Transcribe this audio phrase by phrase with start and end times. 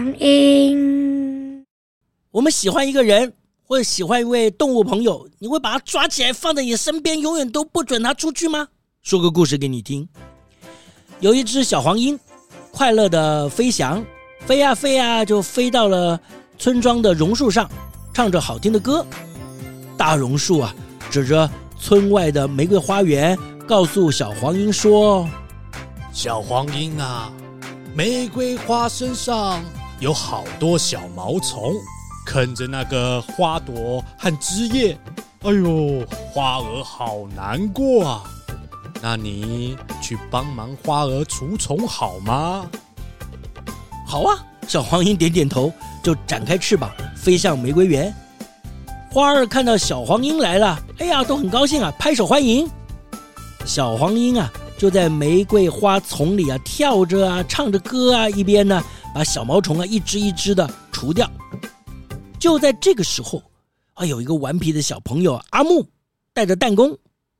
[0.00, 1.62] 黄莺，
[2.30, 3.34] 我们喜欢一个人，
[3.66, 8.66] 或者喜欢一位动物朋友，你会把他抓起来放在你身边，永远都不准他出去吗？
[9.02, 10.08] 说个故事给你听。
[11.20, 12.18] 有一只小黄莺，
[12.72, 14.02] 快乐的飞翔，
[14.46, 16.18] 飞呀飞呀，就飞到了
[16.58, 17.70] 村庄的榕树上，
[18.14, 19.04] 唱着好听的歌。
[19.98, 20.74] 大榕树啊，
[21.10, 21.46] 指着
[21.78, 25.28] 村外的玫瑰花园，告诉小黄莺说
[26.10, 27.30] ：“小黄莺啊。”
[27.92, 29.60] 玫瑰花身上
[30.00, 31.74] 有好多小毛虫，
[32.24, 34.98] 啃着那个花朵和枝叶。
[35.42, 38.24] 哎呦，花儿好难过啊！
[39.02, 42.66] 那你去帮忙花儿除虫好吗？
[44.06, 45.70] 好啊，小黄莺点点头，
[46.02, 48.14] 就展开翅膀飞向玫瑰园。
[49.12, 52.66] 花儿看到小黄莺来了，哎呀，都很高兴啊，拍手欢迎。
[53.66, 54.50] 小黄莺啊。
[54.78, 58.82] 就在玫瑰花丛里啊，跳着啊，唱着歌啊，一边呢
[59.14, 61.30] 把小毛虫啊一只一只的除掉。
[62.38, 63.42] 就在这个时候，
[63.94, 65.86] 啊，有一个顽皮的小朋友阿木，
[66.32, 66.96] 带着弹弓，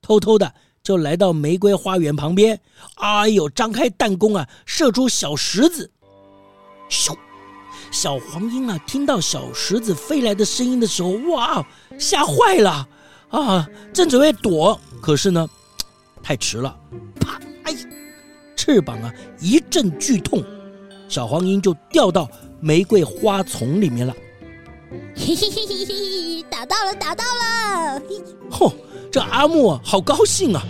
[0.00, 2.60] 偷偷的就来到玫瑰花园旁边。
[2.96, 5.90] 哎呦，张开弹弓啊，射出小石子。
[6.90, 7.16] 咻！
[7.90, 11.64] 小黄莺啊，听到小石子飞来的声音的时候，哇，
[11.98, 12.88] 吓坏了
[13.30, 13.68] 啊！
[13.92, 15.48] 正准备躲，可是呢，
[16.22, 16.76] 太迟了。
[17.20, 17.40] 啪！
[17.64, 17.74] 哎
[18.56, 20.44] 翅膀啊，一阵剧痛，
[21.14, 24.12] 小黄莺就掉到玫瑰花丛里面了。
[25.14, 28.02] 嘿嘿嘿嘿嘿，打到了，打到了！
[28.50, 28.72] 嚯、 哦，
[29.12, 30.66] 这阿木啊，好高兴啊！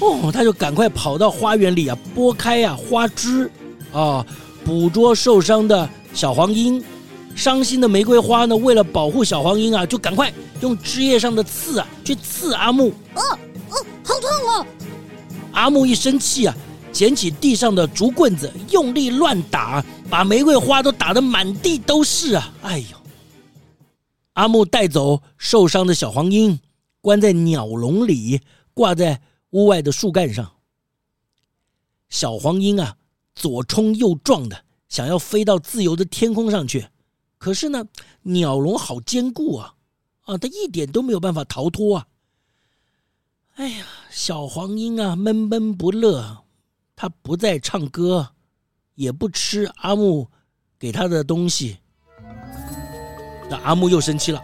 [0.00, 3.48] 哦，他就赶快跑到花园里啊，拨开啊花枝
[3.92, 4.26] 啊，
[4.64, 6.84] 捕捉受伤的小黄莺。
[7.36, 12.88] 伤心的玫瑰花呢，为了保护小黄莺啊，就赶快用枝叶上的刺啊，去刺阿木。
[13.14, 13.22] 哦
[13.70, 14.66] 哦，好痛哦！
[15.52, 16.56] 阿木一生气啊。
[16.98, 22.52] 捡起地上的竹棍子，用力乱打，把玫瑰花都打得满地都是啊！
[22.62, 22.96] 哎呦！
[24.32, 26.58] 阿木带走受伤的小黄莺，
[27.00, 28.40] 关在鸟笼里，
[28.74, 29.20] 挂在
[29.50, 30.50] 屋外的树干上。
[32.08, 32.96] 小黄莺啊，
[33.32, 36.88] 左冲右撞的，想要飞到自由的天空上去，
[37.38, 37.86] 可是呢，
[38.22, 39.74] 鸟笼好坚固啊！
[40.22, 42.06] 啊，它一点都没有办法逃脱啊！
[43.54, 46.42] 哎呀，小黄莺啊，闷闷不乐。
[47.00, 48.30] 他不再唱歌，
[48.96, 50.26] 也不吃阿木
[50.80, 51.78] 给他的东西。
[53.48, 54.42] 那阿木又生气了，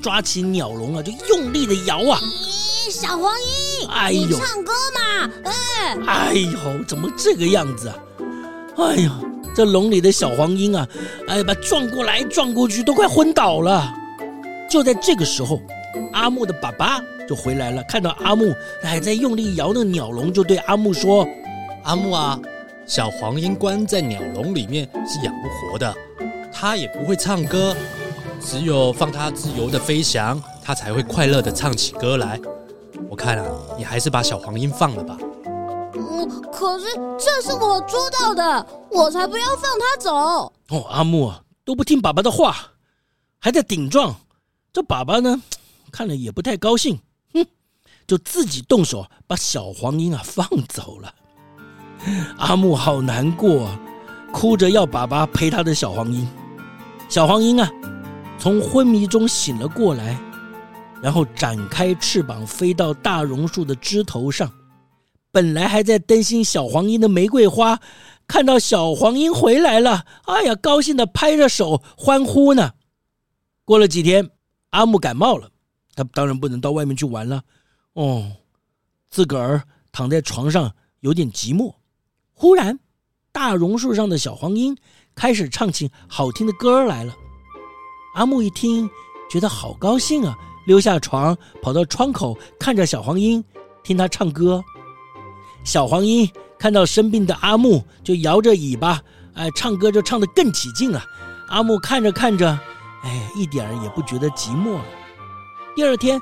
[0.00, 2.20] 抓起鸟笼啊，就用力的摇啊！
[2.22, 5.32] 咦，小黄莺，哎呦，你唱歌嘛？
[5.42, 7.96] 哎，哎呦，怎么这个样子啊？
[8.76, 9.10] 哎呦，
[9.52, 10.88] 这笼里的小黄莺啊，
[11.26, 13.92] 哎呀，把撞过来撞过去，都快昏倒了。
[14.70, 15.60] 就在这个时候，
[16.12, 21.26] 阿木的爸爸就回来了，看到阿木还在用力摇那个鸟笼，就对阿木说。
[21.84, 22.40] 阿木啊，
[22.86, 25.94] 小黄莺关在鸟笼里面是养不活的，
[26.50, 27.76] 它也不会唱歌，
[28.40, 32.40] 只有放它自由的飞翔，它才会快乐的唱起歌来。
[33.10, 33.46] 我看啊，
[33.76, 35.18] 你还是把小黄莺放了吧。
[35.94, 36.86] 嗯，可是
[37.18, 40.14] 这是我捉到的，我才不要放它走。
[40.14, 42.56] 哦，阿木啊，都不听爸爸的话，
[43.38, 44.16] 还在顶撞，
[44.72, 45.42] 这爸爸呢，
[45.92, 46.98] 看了也不太高兴，
[47.34, 47.46] 哼，
[48.06, 51.14] 就自己动手把小黄莺啊放走了。
[52.38, 53.80] 阿木好难过啊，
[54.32, 56.26] 哭着要爸爸陪他的小黄莺。
[57.08, 57.70] 小黄莺啊，
[58.38, 60.18] 从昏迷中醒了过来，
[61.02, 64.50] 然后展开翅膀飞到大榕树的枝头上。
[65.30, 67.80] 本来还在担心小黄莺的玫瑰花，
[68.26, 72.72] 看到小黄莺回来了，哎呀，高兴的拍着手欢呼呢。
[73.64, 74.30] 过了几天，
[74.70, 75.50] 阿木感冒了，
[75.94, 77.42] 他当然不能到外面去玩了。
[77.94, 78.30] 哦，
[79.10, 81.74] 自个儿躺在床上，有点寂寞。
[82.36, 82.78] 忽然，
[83.30, 84.76] 大榕树上的小黄莺
[85.14, 87.14] 开始唱起好听的歌来了。
[88.16, 88.90] 阿木一听，
[89.30, 90.36] 觉得好高兴啊，
[90.66, 93.42] 溜下床，跑到窗口看着小黄莺，
[93.84, 94.62] 听它唱歌。
[95.62, 96.28] 小黄莺
[96.58, 99.00] 看到生病的阿木，就摇着尾巴，
[99.34, 101.02] 哎，唱歌就唱得更起劲了。
[101.48, 102.58] 阿木看着看着，
[103.04, 104.84] 哎，一点儿也不觉得寂寞了。
[105.76, 106.20] 第二天，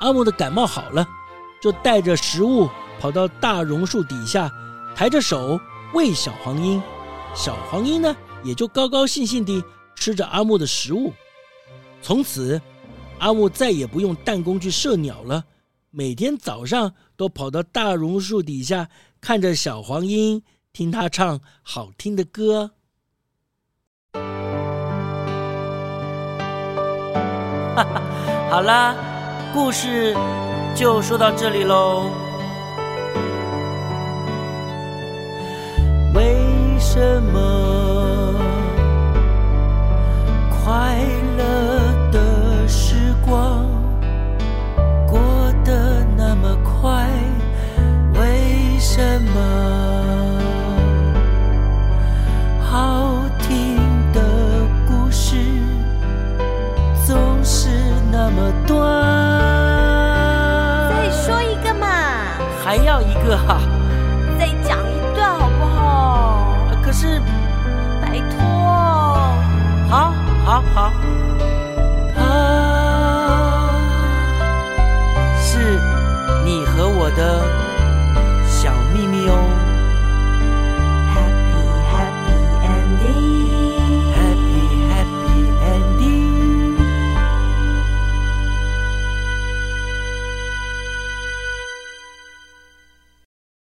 [0.00, 1.06] 阿木的感冒好了，
[1.62, 2.68] 就带着食物
[3.00, 4.50] 跑到大榕树底下。
[4.94, 5.60] 抬着手
[5.92, 6.80] 喂小黄莺，
[7.34, 9.62] 小黄莺呢也就高高兴兴地
[9.96, 11.12] 吃着阿木的食物。
[12.00, 12.60] 从此，
[13.18, 15.44] 阿木再也不用弹弓去射鸟了，
[15.90, 18.88] 每天早上都跑到大榕树底下
[19.20, 20.42] 看着小黄莺，
[20.72, 22.70] 听它唱好听的歌。
[27.74, 28.02] 哈哈，
[28.48, 28.94] 好啦，
[29.52, 30.14] 故事
[30.76, 32.08] 就说到这里喽。
[58.30, 58.84] 么短？
[60.90, 61.86] 再说一个嘛！
[62.64, 63.60] 还要一个哈。